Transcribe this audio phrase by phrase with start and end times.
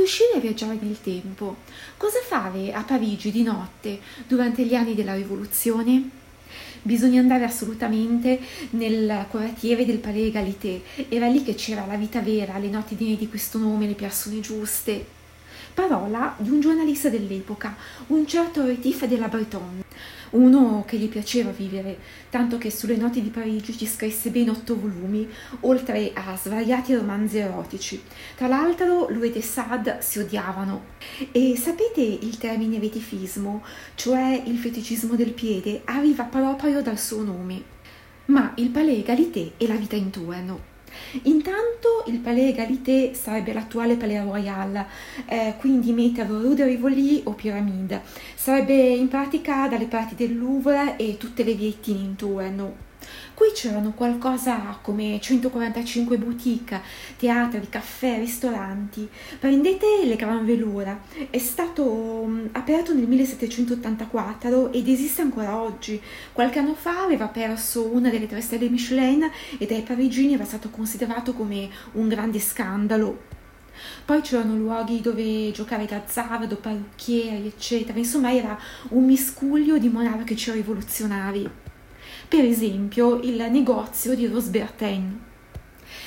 [0.00, 1.56] riuscire a viaggiare nel tempo.
[1.96, 6.18] Cosa fare a Parigi di notte durante gli anni della rivoluzione?
[6.82, 8.40] Bisogna andare assolutamente
[8.70, 13.28] nel quartiere del Palais Egalité, era lì che c'era la vita vera, le notti di
[13.28, 15.18] questo nome, le persone giuste.
[15.74, 17.76] Parola di un giornalista dell'epoca,
[18.08, 19.84] un certo Retif de la Bretonne
[20.30, 21.98] uno che gli piaceva vivere,
[22.30, 25.28] tanto che sulle notti di Parigi ci scrisse ben otto volumi,
[25.60, 28.02] oltre a svariati romanzi erotici.
[28.36, 30.98] Tra l'altro lui e Sade si odiavano.
[31.32, 33.62] E sapete il termine vetifismo,
[33.94, 37.62] cioè il feticismo del piede, arriva proprio dal suo nome.
[38.26, 40.69] Ma il palais égalité è la vita intorno.
[41.22, 44.84] Intanto il Palais Égalité sarebbe l'attuale Palais Royal,
[45.26, 48.02] eh, quindi metterlo Rue de Rivoli o Pyramide.
[48.34, 52.89] Sarebbe in pratica dalle parti del Louvre e tutte le viettine intorno.
[53.40, 56.78] Qui c'erano qualcosa come 145 boutique,
[57.16, 59.08] teatri, caffè, ristoranti.
[59.38, 61.00] Prendete le Gran Velura.
[61.30, 65.98] È stato mm, aperto nel 1784 ed esiste ancora oggi.
[66.34, 69.26] Qualche anno fa aveva perso una delle tre stelle Michelin
[69.56, 73.22] e dai parigini era stato considerato come un grande scandalo.
[74.04, 77.96] Poi c'erano luoghi dove giocare d'azzardo, parrucchieri, eccetera.
[77.96, 81.68] Insomma, era un miscuglio di monarchici rivoluzionari
[82.30, 85.29] per esempio il negozio di Rose Bertin.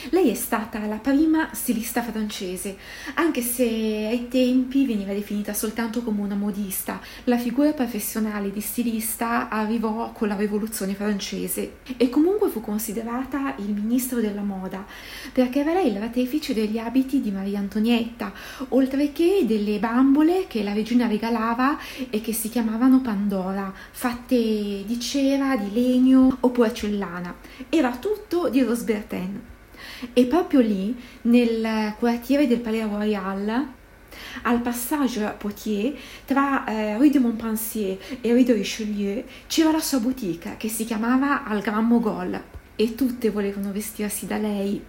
[0.09, 2.75] Lei è stata la prima stilista francese,
[3.13, 6.99] anche se ai tempi veniva definita soltanto come una modista.
[7.25, 13.73] La figura professionale di stilista arrivò con la rivoluzione francese e comunque fu considerata il
[13.73, 14.85] ministro della moda,
[15.31, 18.33] perché era lei l'artefice degli abiti di Maria Antonietta,
[18.69, 21.77] oltre che delle bambole che la regina regalava
[22.09, 27.35] e che si chiamavano Pandora, fatte di cera, di legno o porcellana.
[27.69, 29.51] Era tutto di Rose Bertin.
[30.13, 33.67] E proprio lì, nel quartiere del Palais Royal,
[34.43, 39.99] al passage Poitiers, tra eh, Rue de Montpensier e Rue de Richelieu, c'era la sua
[39.99, 42.41] boutique che si chiamava Al Grand Mogol
[42.75, 44.81] e tutte volevano vestirsi da lei,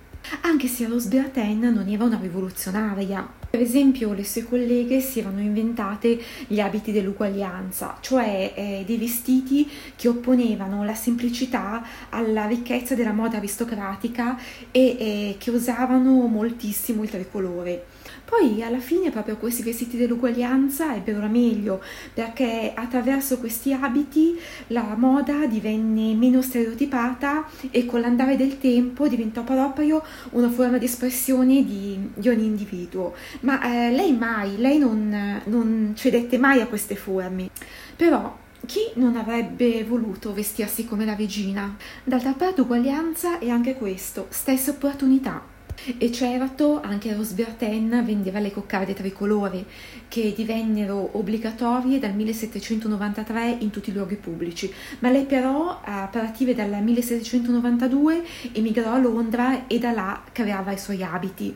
[0.42, 3.26] anche se Rose Bertin non era una rivoluzionaria.
[3.50, 9.70] Per esempio le sue colleghe si erano inventate gli abiti dell'uguaglianza, cioè eh, dei vestiti
[9.94, 14.38] che opponevano la semplicità alla ricchezza della moda aristocratica
[14.70, 17.93] e eh, che usavano moltissimo il tricolore.
[18.24, 25.46] Poi alla fine proprio questi vestiti dell'uguaglianza ebbero meglio perché attraverso questi abiti la moda
[25.46, 32.10] divenne meno stereotipata e con l'andare del tempo diventò proprio una forma di espressione di,
[32.14, 33.14] di ogni individuo.
[33.40, 37.50] Ma eh, lei mai, lei non, non cedette mai a queste forme.
[37.94, 38.36] Però
[38.66, 41.76] chi non avrebbe voluto vestirsi come la regina?
[42.02, 45.53] D'altra parte uguaglianza è anche questo, stessa opportunità.
[45.98, 49.66] E certo anche Rose Bertin vendeva le coccarde tricolore
[50.08, 56.54] che divennero obbligatorie dal 1793 in tutti i luoghi pubblici, ma lei però a partire
[56.54, 61.54] dal 1792 emigrò a Londra e da là creava i suoi abiti.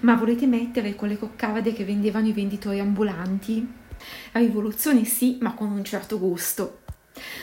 [0.00, 3.78] Ma volete mettere con le coccarde che vendevano i venditori ambulanti?
[4.32, 6.79] Rivoluzione sì, ma con un certo gusto.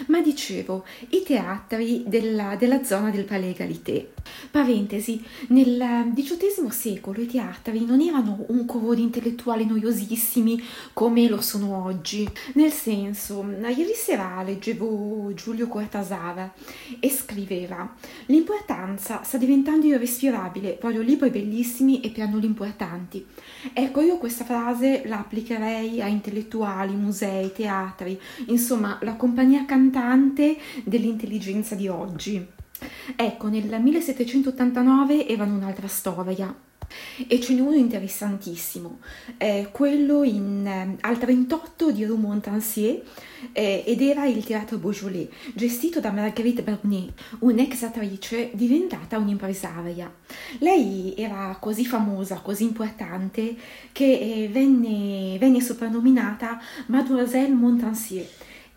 [0.07, 4.11] Ma dicevo, i teatri della, della zona del Palais Égalité.
[4.51, 10.61] Parentesi, nel XVIII secolo i teatri non erano un coro di intellettuali noiosissimi
[10.93, 12.27] come lo sono oggi.
[12.53, 16.53] Nel senso, ieri sera leggevo Giulio Cortasara
[16.99, 17.95] e scriveva
[18.27, 23.25] L'importanza sta diventando irrespirabile, voglio libri bellissimi e pianoli importanti.
[23.73, 31.75] Ecco, io questa frase la applicherei a intellettuali, musei, teatri, insomma, la compagnia cantante dell'intelligenza
[31.75, 32.45] di oggi.
[33.15, 36.55] Ecco, nel 1789 erano un'altra storia.
[37.27, 38.99] E ce n'è uno interessantissimo,
[39.37, 43.01] eh, quello in, eh, al 38 di Rue Montansier
[43.51, 50.09] eh, ed era il Teatro Beaujolais, gestito da Marguerite Bernier, un'ex attrice diventata un'impresaria.
[50.59, 53.55] Lei era così famosa, così importante,
[53.91, 56.57] che eh, venne, venne soprannominata
[56.87, 58.25] Mademoiselle Montansier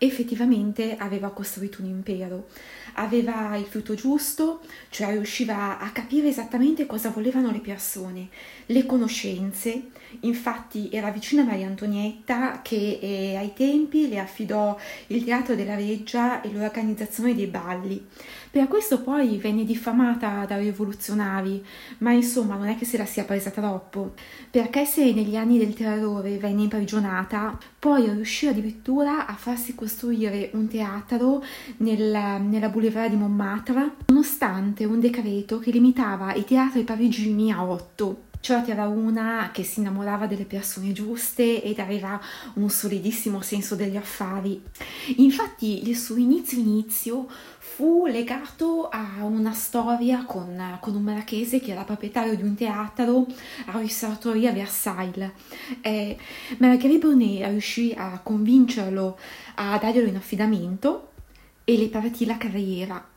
[0.03, 2.47] effettivamente aveva costruito un impero,
[2.93, 8.29] aveva il frutto giusto, cioè riusciva a capire esattamente cosa volevano le persone,
[8.65, 9.89] le conoscenze,
[10.21, 14.75] infatti era vicino a Maria Antonietta che eh, ai tempi le affidò
[15.07, 18.03] il teatro della Reggia e l'organizzazione dei balli.
[18.51, 21.63] Per questo poi venne diffamata dai rivoluzionari,
[21.99, 24.11] ma insomma non è che se la sia presa troppo,
[24.49, 30.67] perché se negli anni del terrore venne imprigionata, poi riuscì addirittura a farsi costruire un
[30.67, 31.41] teatro
[31.77, 38.30] nella, nella boulevard di Montmartre, nonostante un decreto che limitava i teatri parigini a otto.
[38.41, 42.19] Cioè c'era una che si innamorava delle persone giuste ed aveva
[42.55, 44.61] un solidissimo senso degli affari.
[45.17, 47.27] Infatti il suo inizio inizio
[47.59, 53.27] fu legato a una storia con, con un marachese che era proprietario di un teatro
[53.67, 55.31] a Risoratoria Versailles.
[55.81, 56.17] Eh,
[56.57, 59.19] Marguerite Brunet riuscì a convincerlo
[59.55, 61.11] a darglielo in affidamento
[61.63, 63.10] e le partì la carriera.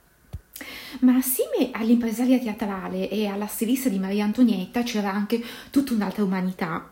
[1.00, 6.90] Ma assieme all'impresaria teatrale e alla stilista di Maria Antonietta c'era anche tutta un'altra umanità.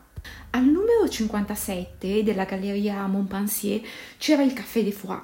[0.51, 3.81] Al numero 57 della galleria Montpensier
[4.17, 5.21] c'era il Café des Foix,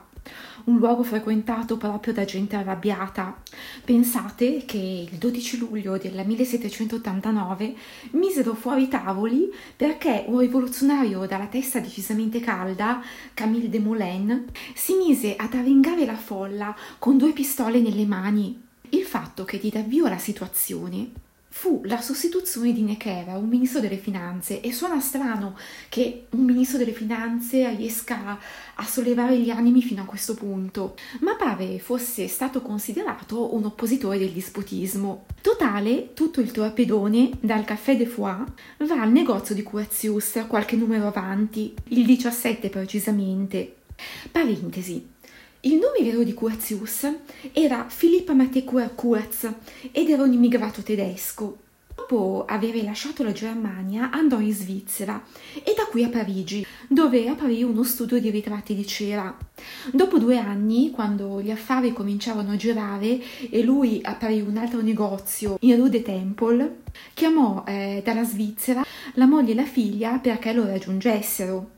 [0.66, 3.42] un luogo frequentato proprio da gente arrabbiata.
[3.84, 7.76] Pensate che il 12 luglio del 1789
[8.12, 13.02] misero fuori tavoli perché un rivoluzionario dalla testa decisamente calda,
[13.34, 14.44] Camille Desmoulins,
[14.76, 18.62] si mise ad arringare la folla con due pistole nelle mani.
[18.90, 21.28] Il fatto che diede avvio alla situazione
[21.60, 25.58] fu la sostituzione di Necker, un ministro delle finanze, e suona strano
[25.90, 28.40] che un ministro delle finanze riesca
[28.76, 34.18] a sollevare gli animi fino a questo punto, ma pare fosse stato considerato un oppositore
[34.18, 35.26] del dispotismo.
[35.42, 38.38] Totale, tutto il torpedone, dal caffè de Foix,
[38.78, 43.76] va al negozio di Curtius qualche numero avanti, il 17 precisamente.
[44.32, 45.18] Parentesi.
[45.62, 47.06] Il nome vero di Curtius
[47.52, 48.64] era Philipp Mathieu
[48.96, 49.52] Kurz
[49.92, 51.58] ed era un immigrato tedesco.
[51.94, 55.22] Dopo aver lasciato la Germania andò in Svizzera
[55.62, 59.38] e da qui a Parigi, dove aprì uno studio di ritratti di cera.
[59.92, 63.20] Dopo due anni, quando gli affari cominciarono a girare
[63.50, 66.78] e lui aprì un altro negozio in Rue de Temple,
[67.14, 68.86] chiamò eh, dalla Svizzera
[69.16, 71.72] la moglie e la figlia perché lo raggiungessero.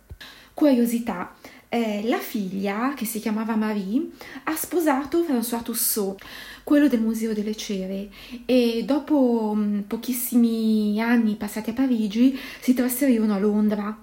[0.54, 1.34] Curiosità,
[1.74, 4.10] eh, la figlia, che si chiamava Marie,
[4.44, 6.20] ha sposato François Tussaud,
[6.66, 8.10] quello del Museo delle Cere,
[8.46, 13.98] e dopo mh, mm, pochissimi anni passati a Parigi si trasferirono a Londra.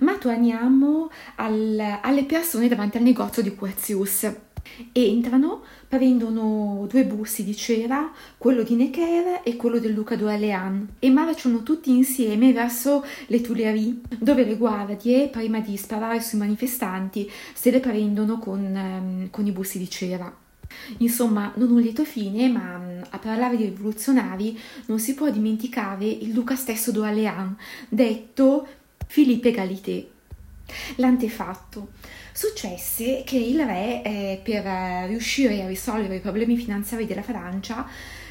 [0.00, 4.32] Ma torniamo al, alle persone davanti al negozio di Curtius.
[4.92, 11.10] Entrano, prendono due busti di cera, quello di Necker e quello del Duca d'Orléans, e
[11.10, 17.70] marciano tutti insieme verso le Tuileries, dove le guardie, prima di sparare sui manifestanti, se
[17.70, 20.34] le prendono con, ehm, con i busti di cera.
[20.98, 26.06] Insomma, non un lieto fine, ma mm, a parlare di rivoluzionari non si può dimenticare
[26.06, 27.56] il duca stesso d'Orléans,
[27.88, 28.66] detto
[29.06, 30.08] Philippe Galité.
[30.96, 31.88] L'antefatto.
[32.36, 34.64] Successe che il re, eh, per
[35.06, 37.86] riuscire a risolvere i problemi finanziari della Francia,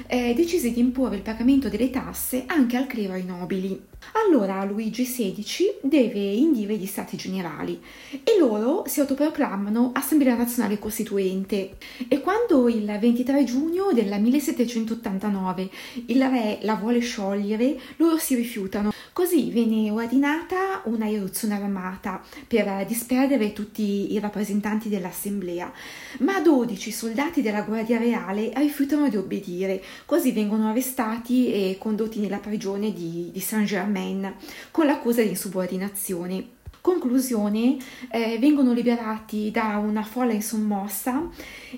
[0.08, 3.82] eh, decise di imporre il pagamento delle tasse anche al clero e ai nobili.
[4.26, 11.78] Allora Luigi XVI deve indire gli stati generali e loro si autoproclamano Assemblea Nazionale Costituente
[12.10, 15.70] e quando il 23 giugno del 1789
[16.08, 18.92] il re la vuole sciogliere, loro si rifiutano.
[19.14, 25.72] Così viene ordinata una eruzione armata per disperdere tutti i rappresentanti dell'Assemblea,
[26.20, 32.38] ma 12 soldati della Guardia Reale rifiutano di obbedire, così vengono arrestati e condotti nella
[32.38, 34.34] prigione di, di Saint-Germain
[34.72, 36.62] con l'accusa di insubordinazione.
[36.82, 37.78] Conclusione,
[38.12, 41.30] eh, vengono liberati da una folla insommossa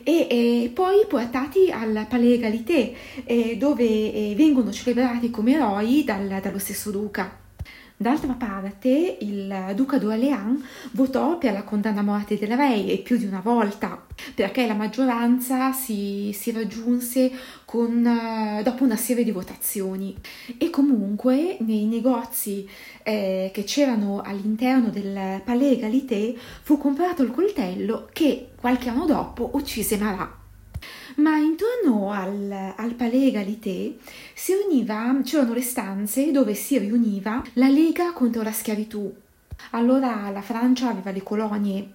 [0.01, 2.91] e, e poi portati al Palais Egalité
[3.23, 7.44] eh, dove eh, vengono celebrati come eroi dal, dallo stesso duca.
[7.97, 13.15] D'altra parte, il duca d'Orléans votò per la condanna a morte del re e più
[13.15, 17.31] di una volta, perché la maggioranza si, si raggiunse
[17.63, 20.13] con, uh, dopo una serie di votazioni.
[20.57, 22.67] E comunque nei negozi
[23.01, 29.51] eh, che c'erano all'interno del Palais Egalité fu comprato il coltello che qualche anno dopo
[29.53, 30.44] uccise Marat
[31.15, 33.97] ma intorno al, al Palais Egalité
[34.33, 39.13] si univa, c'erano le stanze dove si riuniva la Lega contro la schiavitù.
[39.71, 41.89] Allora la Francia aveva le colonie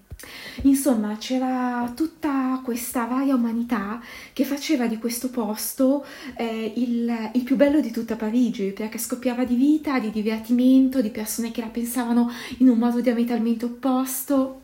[0.63, 4.01] Insomma, c'era tutta questa varia umanità
[4.33, 6.05] che faceva di questo posto
[6.37, 11.11] eh, il, il, più bello di tutta Parigi, perché scoppiava di vita, di divertimento, di
[11.11, 14.63] persone che la pensavano in un modo diametralmente opposto.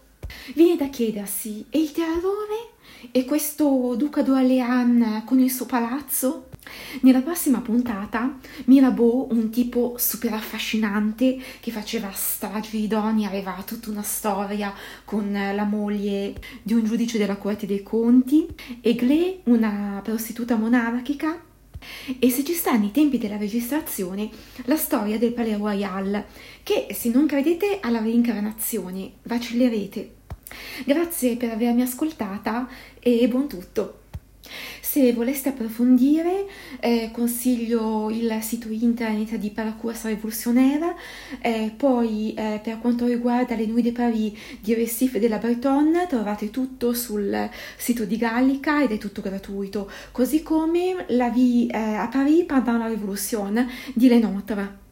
[0.54, 2.74] Viene da chiedersi, e il terrore?
[3.10, 6.48] E questo duca d'Orléans con il suo palazzo?
[7.02, 13.90] Nella prossima puntata Mirabeau, un tipo super affascinante che faceva stragi di donne, aveva tutta
[13.90, 14.72] una storia
[15.04, 18.46] con la moglie di un giudice della Corte dei Conti,
[18.80, 21.40] e Glé, una prostituta monarchica,
[22.18, 24.28] e se ci sta nei tempi della registrazione
[24.64, 26.24] la storia del Palais Royal,
[26.62, 30.15] che se non credete alla reincarnazione vacillerete.
[30.84, 32.68] Grazie per avermi ascoltata
[33.00, 34.04] e buon tutto.
[34.80, 36.46] Se voleste approfondire,
[36.80, 40.94] eh, consiglio il sito internet di Parcours Révolutionnaire,
[41.40, 46.50] eh, poi eh, per quanto riguarda le Nuit de Paris di Recife della Bretonne trovate
[46.50, 52.06] tutto sul sito di Gallica ed è tutto gratuito, così come la vie eh, a
[52.06, 54.85] Paris pendant la Révolution di Lenotre.